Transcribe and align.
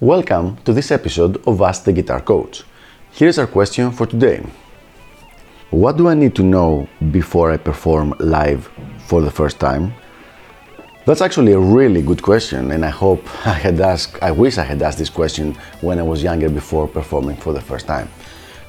Welcome 0.00 0.56
to 0.64 0.72
this 0.72 0.90
episode 0.90 1.40
of 1.46 1.62
Ask 1.62 1.84
the 1.84 1.92
Guitar 1.92 2.20
Coach. 2.20 2.64
Here's 3.12 3.38
our 3.38 3.46
question 3.46 3.92
for 3.92 4.04
today. 4.04 4.44
What 5.70 5.96
do 5.96 6.08
I 6.08 6.14
need 6.14 6.34
to 6.34 6.42
know 6.42 6.88
before 7.12 7.52
I 7.52 7.56
perform 7.56 8.12
live 8.18 8.68
for 9.06 9.22
the 9.22 9.30
first 9.30 9.60
time? 9.60 9.94
That's 11.06 11.20
actually 11.20 11.52
a 11.52 11.58
really 11.58 12.02
good 12.02 12.20
question, 12.20 12.72
and 12.72 12.84
I 12.84 12.90
hope 12.90 13.24
I 13.46 13.54
had 13.54 13.80
asked, 13.80 14.20
I 14.20 14.32
wish 14.32 14.58
I 14.58 14.64
had 14.64 14.82
asked 14.82 14.98
this 14.98 15.08
question 15.08 15.54
when 15.80 15.98
I 15.98 16.02
was 16.02 16.22
younger 16.22 16.50
before 16.50 16.88
performing 16.88 17.36
for 17.36 17.52
the 17.52 17.60
first 17.60 17.86
time. 17.86 18.10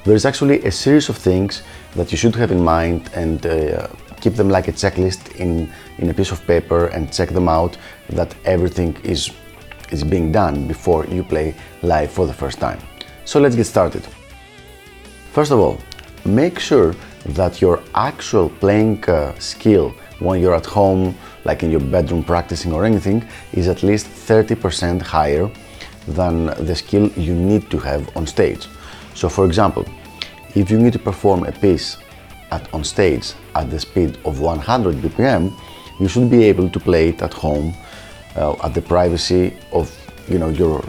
There 0.04 0.14
is 0.14 0.26
actually 0.26 0.62
a 0.64 0.70
series 0.70 1.08
of 1.08 1.16
things 1.16 1.62
that 1.96 2.12
you 2.12 2.18
should 2.18 2.36
have 2.36 2.52
in 2.52 2.62
mind 2.62 3.08
and 3.14 3.46
uh, 3.46 3.88
keep 4.20 4.34
them 4.34 4.50
like 4.50 4.68
a 4.68 4.72
checklist 4.72 5.34
in, 5.36 5.72
in 5.96 6.10
a 6.10 6.14
piece 6.14 6.30
of 6.30 6.46
paper 6.46 6.88
and 6.88 7.10
check 7.10 7.30
them 7.30 7.48
out 7.48 7.78
that 8.10 8.34
everything 8.44 8.94
is 9.02 9.30
is 9.90 10.04
being 10.04 10.32
done 10.32 10.66
before 10.66 11.06
you 11.06 11.22
play 11.22 11.54
live 11.82 12.10
for 12.10 12.26
the 12.26 12.32
first 12.32 12.58
time. 12.58 12.80
So 13.24 13.40
let's 13.40 13.56
get 13.56 13.64
started. 13.64 14.06
First 15.32 15.52
of 15.52 15.58
all, 15.58 15.78
make 16.24 16.58
sure 16.58 16.94
that 17.26 17.62
your 17.62 17.80
actual 17.94 18.50
playing 18.60 19.04
uh, 19.04 19.38
skill 19.38 19.94
when 20.18 20.40
you're 20.40 20.54
at 20.54 20.66
home, 20.66 21.14
like 21.44 21.62
in 21.62 21.70
your 21.70 21.80
bedroom 21.80 22.22
practicing 22.24 22.72
or 22.72 22.84
anything, 22.84 23.26
is 23.52 23.68
at 23.68 23.82
least 23.82 24.06
30% 24.06 25.00
higher 25.00 25.50
than 26.08 26.46
the 26.66 26.74
skill 26.74 27.08
you 27.12 27.34
need 27.34 27.70
to 27.70 27.78
have 27.78 28.14
on 28.16 28.26
stage. 28.26 28.68
So, 29.14 29.28
for 29.28 29.46
example, 29.46 29.84
if 30.54 30.70
you 30.70 30.78
need 30.78 30.92
to 30.92 30.98
perform 30.98 31.44
a 31.44 31.52
piece 31.52 31.98
at, 32.50 32.72
on 32.74 32.84
stage 32.84 33.32
at 33.54 33.70
the 33.70 33.78
speed 33.78 34.18
of 34.24 34.40
100 34.40 34.96
BPM, 34.96 35.52
you 36.00 36.08
should 36.08 36.30
be 36.30 36.44
able 36.44 36.68
to 36.68 36.80
play 36.80 37.10
it 37.10 37.22
at 37.22 37.32
home 37.32 37.74
uh, 38.36 38.56
at 38.64 38.74
the 38.74 38.82
privacy 38.82 39.56
of 39.72 39.90
you 40.28 40.38
know 40.38 40.48
your 40.48 40.84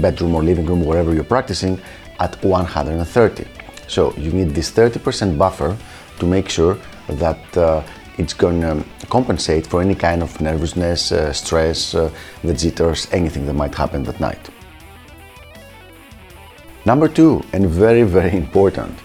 bedroom 0.00 0.34
or 0.34 0.42
living 0.42 0.66
room, 0.66 0.84
wherever 0.84 1.14
you're 1.14 1.24
practicing, 1.24 1.80
at 2.20 2.42
130. 2.44 3.46
So 3.88 4.14
you 4.16 4.32
need 4.32 4.50
this 4.50 4.70
30% 4.70 5.38
buffer 5.38 5.76
to 6.18 6.26
make 6.26 6.48
sure 6.48 6.78
that 7.08 7.56
uh, 7.56 7.82
it's 8.18 8.32
going 8.32 8.60
to 8.60 8.84
compensate 9.08 9.66
for 9.66 9.82
any 9.82 9.94
kind 9.94 10.22
of 10.22 10.40
nervousness, 10.40 11.12
uh, 11.12 11.32
stress, 11.32 11.94
uh, 11.94 12.10
the 12.42 12.54
jitters, 12.54 13.08
anything 13.12 13.46
that 13.46 13.54
might 13.54 13.74
happen 13.74 14.04
that 14.04 14.20
night. 14.20 14.50
Number 16.86 17.08
two, 17.08 17.42
and 17.54 17.66
very, 17.66 18.02
very 18.02 18.36
important, 18.36 18.98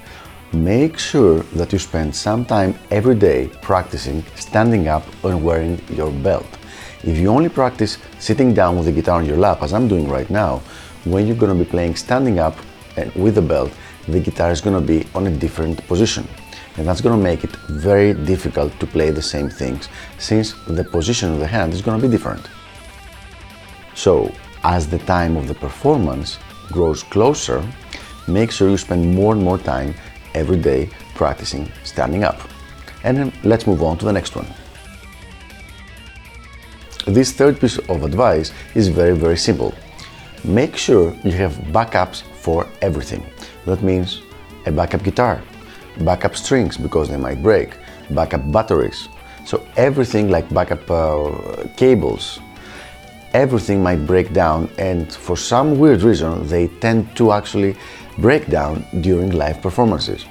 make 0.51 0.99
sure 0.99 1.39
that 1.55 1.71
you 1.71 1.79
spend 1.79 2.13
some 2.13 2.43
time 2.43 2.77
every 2.91 3.15
day 3.15 3.49
practicing 3.61 4.21
standing 4.35 4.89
up 4.89 5.05
and 5.23 5.41
wearing 5.41 5.81
your 5.89 6.11
belt. 6.11 6.45
If 7.03 7.17
you 7.17 7.29
only 7.29 7.47
practice 7.47 7.97
sitting 8.19 8.53
down 8.53 8.75
with 8.75 8.87
the 8.87 8.91
guitar 8.91 9.19
on 9.19 9.25
your 9.25 9.37
lap, 9.37 9.63
as 9.63 9.73
I'm 9.73 9.87
doing 9.87 10.09
right 10.09 10.29
now, 10.29 10.61
when 11.05 11.25
you're 11.25 11.37
going 11.37 11.57
to 11.57 11.63
be 11.63 11.69
playing 11.69 11.95
standing 11.95 12.37
up 12.37 12.57
and 12.97 13.13
with 13.13 13.35
the 13.35 13.41
belt, 13.41 13.71
the 14.09 14.19
guitar 14.19 14.51
is 14.51 14.59
going 14.59 14.75
to 14.75 14.85
be 14.85 15.07
on 15.15 15.27
a 15.27 15.31
different 15.31 15.87
position. 15.87 16.27
And 16.75 16.85
that's 16.85 16.99
going 16.99 17.17
to 17.17 17.23
make 17.23 17.45
it 17.45 17.55
very 17.69 18.13
difficult 18.13 18.77
to 18.81 18.87
play 18.87 19.11
the 19.11 19.21
same 19.21 19.49
things 19.49 19.87
since 20.17 20.53
the 20.67 20.83
position 20.83 21.31
of 21.31 21.39
the 21.39 21.47
hand 21.47 21.73
is 21.73 21.81
going 21.81 22.01
to 22.01 22.05
be 22.05 22.11
different. 22.11 22.49
So, 23.95 24.33
as 24.65 24.87
the 24.89 24.99
time 24.99 25.37
of 25.37 25.47
the 25.47 25.55
performance 25.55 26.39
grows 26.71 27.03
closer, 27.03 27.63
make 28.27 28.51
sure 28.51 28.69
you 28.69 28.77
spend 28.77 29.15
more 29.15 29.33
and 29.33 29.43
more 29.43 29.57
time 29.57 29.93
every 30.33 30.57
day 30.57 30.89
practicing 31.15 31.71
standing 31.83 32.23
up. 32.23 32.39
And 33.03 33.31
let's 33.43 33.65
move 33.67 33.81
on 33.83 33.97
to 33.97 34.05
the 34.05 34.13
next 34.13 34.35
one. 34.35 34.47
This 37.05 37.31
third 37.31 37.59
piece 37.59 37.77
of 37.77 38.03
advice 38.03 38.51
is 38.75 38.87
very, 38.87 39.15
very 39.15 39.37
simple. 39.37 39.73
Make 40.43 40.75
sure 40.77 41.15
you 41.23 41.31
have 41.31 41.53
backups 41.71 42.21
for 42.21 42.67
everything. 42.81 43.25
That 43.65 43.81
means 43.81 44.21
a 44.65 44.71
backup 44.71 45.03
guitar, 45.03 45.41
backup 46.01 46.35
strings 46.35 46.77
because 46.77 47.09
they 47.09 47.17
might 47.17 47.41
break, 47.41 47.77
backup 48.11 48.51
batteries. 48.51 49.09
So 49.45 49.65
everything 49.75 50.29
like 50.29 50.47
backup 50.53 50.89
uh, 50.91 51.67
cables, 51.75 52.39
everything 53.33 53.83
might 53.83 54.05
break 54.05 54.33
down 54.33 54.69
and 54.77 55.13
for 55.13 55.37
some 55.37 55.77
weird 55.77 56.01
reason 56.01 56.47
they 56.47 56.67
tend 56.79 57.15
to 57.15 57.31
actually 57.31 57.75
break 58.17 58.47
down 58.47 58.85
during 59.01 59.31
live 59.31 59.61
performances. 59.61 60.25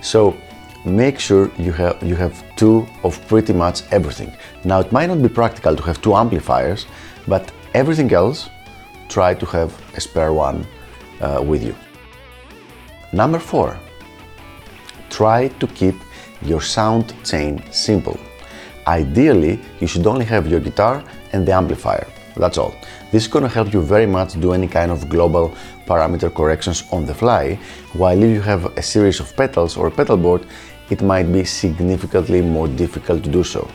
So 0.00 0.36
make 0.84 1.18
sure 1.18 1.50
you 1.58 1.72
have, 1.72 2.02
you 2.02 2.16
have 2.16 2.42
two 2.56 2.86
of 3.04 3.24
pretty 3.28 3.52
much 3.52 3.82
everything. 3.92 4.32
Now, 4.64 4.80
it 4.80 4.90
might 4.92 5.06
not 5.06 5.22
be 5.22 5.28
practical 5.28 5.76
to 5.76 5.82
have 5.82 6.02
two 6.02 6.14
amplifiers, 6.14 6.86
but 7.28 7.52
everything 7.74 8.12
else, 8.12 8.48
try 9.08 9.34
to 9.34 9.46
have 9.46 9.72
a 9.96 10.00
spare 10.00 10.32
one 10.32 10.66
uh, 11.20 11.42
with 11.44 11.62
you. 11.62 11.76
Number 13.12 13.38
four, 13.38 13.78
try 15.10 15.48
to 15.48 15.66
keep 15.68 15.94
your 16.42 16.60
sound 16.60 17.14
chain 17.24 17.62
simple. 17.70 18.18
Ideally, 18.86 19.60
you 19.80 19.86
should 19.86 20.06
only 20.06 20.24
have 20.24 20.48
your 20.48 20.58
guitar 20.58 21.04
and 21.32 21.46
the 21.46 21.52
amplifier. 21.52 22.06
That's 22.36 22.58
all. 22.58 22.74
This 23.10 23.24
is 23.24 23.28
going 23.28 23.44
to 23.44 23.48
help 23.48 23.72
you 23.72 23.82
very 23.82 24.06
much 24.06 24.40
do 24.40 24.52
any 24.52 24.68
kind 24.68 24.90
of 24.90 25.08
global 25.08 25.54
parameter 25.86 26.32
corrections 26.32 26.84
on 26.90 27.04
the 27.04 27.14
fly, 27.14 27.58
while 27.92 28.22
if 28.22 28.30
you 28.30 28.40
have 28.40 28.76
a 28.76 28.82
series 28.82 29.20
of 29.20 29.36
pedals 29.36 29.76
or 29.76 29.88
a 29.88 29.90
pedal 29.90 30.16
board, 30.16 30.46
it 30.90 31.02
might 31.02 31.32
be 31.32 31.44
significantly 31.44 32.42
more 32.42 32.68
difficult 32.68 33.22
to 33.24 33.30
do 33.30 33.44
so. 33.44 33.68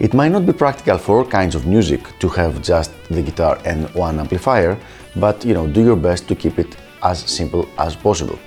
It 0.00 0.12
might 0.12 0.32
not 0.32 0.44
be 0.44 0.52
practical 0.52 0.98
for 0.98 1.18
all 1.18 1.24
kinds 1.24 1.54
of 1.54 1.66
music 1.66 2.18
to 2.18 2.28
have 2.30 2.62
just 2.62 2.90
the 3.10 3.22
guitar 3.22 3.60
and 3.64 3.88
one 3.94 4.18
amplifier, 4.18 4.76
but 5.16 5.44
you 5.44 5.54
know, 5.54 5.66
do 5.66 5.84
your 5.84 5.96
best 5.96 6.26
to 6.28 6.34
keep 6.34 6.58
it 6.58 6.76
as 7.02 7.20
simple 7.20 7.68
as 7.78 7.94
possible. 7.94 8.38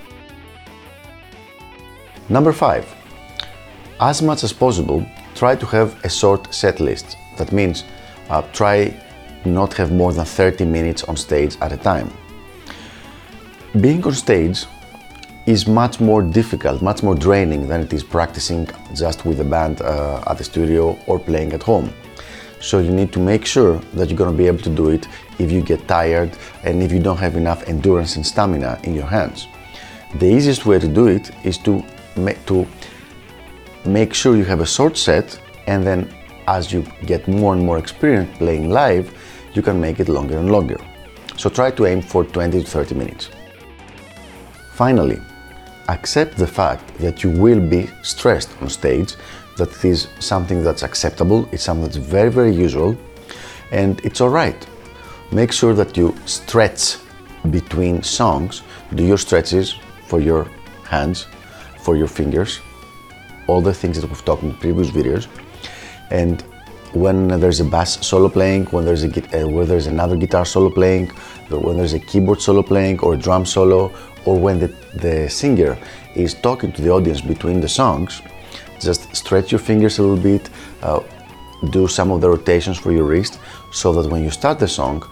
Number 2.28 2.52
5. 2.52 2.94
As 4.00 4.20
much 4.20 4.44
as 4.44 4.52
possible, 4.52 5.06
try 5.34 5.56
to 5.56 5.66
have 5.66 6.04
a 6.04 6.08
short 6.08 6.52
set 6.52 6.80
list. 6.80 7.16
That 7.38 7.52
means 7.52 7.84
uh, 8.30 8.42
try 8.52 8.94
not 9.44 9.70
to 9.72 9.76
have 9.78 9.92
more 9.92 10.12
than 10.12 10.24
30 10.24 10.64
minutes 10.64 11.04
on 11.04 11.16
stage 11.16 11.56
at 11.60 11.72
a 11.72 11.76
time. 11.76 12.10
Being 13.80 14.04
on 14.04 14.14
stage 14.14 14.64
is 15.46 15.66
much 15.66 16.00
more 16.00 16.22
difficult, 16.22 16.82
much 16.82 17.02
more 17.02 17.14
draining 17.14 17.68
than 17.68 17.80
it 17.80 17.92
is 17.92 18.02
practicing 18.02 18.68
just 18.94 19.24
with 19.24 19.38
the 19.38 19.44
band 19.44 19.80
uh, 19.80 20.22
at 20.26 20.38
the 20.38 20.44
studio 20.44 20.98
or 21.06 21.18
playing 21.18 21.52
at 21.52 21.62
home. 21.62 21.92
So 22.60 22.80
you 22.80 22.90
need 22.90 23.12
to 23.12 23.20
make 23.20 23.46
sure 23.46 23.78
that 23.94 24.08
you're 24.08 24.18
going 24.18 24.32
to 24.32 24.36
be 24.36 24.46
able 24.46 24.62
to 24.62 24.70
do 24.70 24.90
it 24.90 25.06
if 25.38 25.50
you 25.52 25.62
get 25.62 25.86
tired 25.86 26.36
and 26.64 26.82
if 26.82 26.92
you 26.92 26.98
don't 26.98 27.16
have 27.18 27.36
enough 27.36 27.62
endurance 27.68 28.16
and 28.16 28.26
stamina 28.26 28.80
in 28.82 28.94
your 28.94 29.06
hands. 29.06 29.46
The 30.16 30.26
easiest 30.26 30.66
way 30.66 30.78
to 30.78 30.88
do 30.88 31.06
it 31.06 31.30
is 31.44 31.58
to 31.58 31.84
to 32.46 32.66
make 33.84 34.12
sure 34.12 34.36
you 34.36 34.44
have 34.44 34.60
a 34.60 34.66
short 34.66 34.96
set 34.96 35.40
and 35.66 35.86
then 35.86 36.12
as 36.48 36.72
you 36.72 36.82
get 37.04 37.28
more 37.28 37.52
and 37.52 37.62
more 37.62 37.78
experience 37.78 38.30
playing 38.38 38.70
live, 38.70 39.06
you 39.52 39.62
can 39.62 39.78
make 39.78 40.00
it 40.00 40.08
longer 40.08 40.38
and 40.38 40.50
longer. 40.50 40.78
So 41.36 41.50
try 41.50 41.70
to 41.72 41.86
aim 41.86 42.00
for 42.00 42.24
20 42.24 42.62
to 42.62 42.66
30 42.66 42.94
minutes. 42.94 43.28
Finally, 44.72 45.20
accept 45.88 46.36
the 46.36 46.46
fact 46.46 46.96
that 46.98 47.22
you 47.22 47.30
will 47.30 47.60
be 47.60 47.88
stressed 48.02 48.50
on 48.62 48.68
stage, 48.70 49.14
that 49.58 49.70
it 49.76 49.84
is 49.84 50.08
something 50.20 50.64
that's 50.64 50.82
acceptable, 50.82 51.48
it's 51.52 51.62
something 51.62 51.84
that's 51.84 51.96
very, 51.96 52.30
very 52.30 52.54
usual, 52.54 52.96
and 53.70 54.00
it's 54.04 54.20
all 54.20 54.30
right. 54.30 54.66
Make 55.30 55.52
sure 55.52 55.74
that 55.74 55.96
you 55.96 56.16
stretch 56.24 56.96
between 57.50 58.02
songs, 58.02 58.62
do 58.94 59.04
your 59.04 59.18
stretches 59.18 59.74
for 60.06 60.20
your 60.20 60.44
hands, 60.84 61.26
for 61.84 61.94
your 61.96 62.08
fingers, 62.08 62.60
all 63.46 63.60
the 63.60 63.74
things 63.74 64.00
that 64.00 64.08
we've 64.08 64.24
talked 64.24 64.42
in 64.42 64.54
previous 64.54 64.90
videos, 64.90 65.28
and 66.10 66.42
when 66.92 67.28
there's 67.28 67.60
a 67.60 67.64
bass 67.64 68.04
solo 68.06 68.28
playing, 68.28 68.64
when 68.66 68.84
there's 68.84 69.04
a 69.04 69.08
uh, 69.08 69.64
there's 69.64 69.86
another 69.86 70.16
guitar 70.16 70.44
solo 70.44 70.70
playing, 70.70 71.08
when 71.50 71.76
there's 71.76 71.92
a 71.92 71.98
keyboard 71.98 72.40
solo 72.40 72.62
playing 72.62 72.98
or 73.00 73.14
a 73.14 73.16
drum 73.16 73.44
solo, 73.44 73.92
or 74.24 74.38
when 74.38 74.58
the, 74.58 74.68
the 74.94 75.28
singer 75.28 75.76
is 76.14 76.34
talking 76.34 76.72
to 76.72 76.82
the 76.82 76.90
audience 76.90 77.20
between 77.20 77.60
the 77.60 77.68
songs, 77.68 78.22
just 78.80 79.14
stretch 79.14 79.52
your 79.52 79.58
fingers 79.58 79.98
a 79.98 80.02
little 80.02 80.22
bit, 80.22 80.48
uh, 80.82 81.00
do 81.70 81.88
some 81.88 82.10
of 82.10 82.20
the 82.20 82.28
rotations 82.28 82.78
for 82.78 82.92
your 82.92 83.04
wrist, 83.04 83.38
so 83.72 83.92
that 83.92 84.10
when 84.10 84.22
you 84.22 84.30
start 84.30 84.58
the 84.58 84.68
song, 84.68 85.02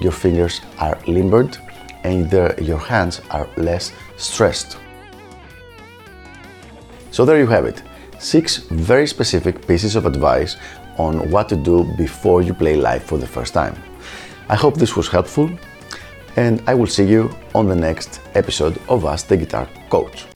your 0.00 0.12
fingers 0.12 0.60
are 0.78 0.98
limbered 1.06 1.56
and 2.04 2.30
the, 2.30 2.54
your 2.60 2.78
hands 2.78 3.20
are 3.30 3.48
less 3.56 3.92
stressed. 4.16 4.76
So 7.10 7.24
there 7.24 7.38
you 7.38 7.46
have 7.46 7.64
it. 7.64 7.82
Six 8.24 8.56
very 8.70 9.06
specific 9.06 9.66
pieces 9.66 9.96
of 9.96 10.06
advice 10.06 10.56
on 10.96 11.30
what 11.30 11.46
to 11.50 11.56
do 11.56 11.84
before 11.98 12.40
you 12.40 12.54
play 12.54 12.74
live 12.74 13.02
for 13.04 13.18
the 13.18 13.26
first 13.26 13.52
time. 13.52 13.76
I 14.48 14.56
hope 14.56 14.78
this 14.78 14.96
was 14.96 15.08
helpful. 15.08 15.50
and 16.36 16.62
I 16.66 16.74
will 16.74 16.86
see 16.86 17.04
you 17.04 17.30
on 17.54 17.68
the 17.68 17.76
next 17.76 18.20
episode 18.34 18.80
of 18.88 19.04
Ask 19.04 19.28
the 19.28 19.36
Guitar 19.36 19.68
Coach. 19.90 20.33